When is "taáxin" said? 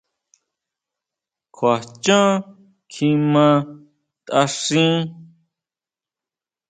4.25-4.95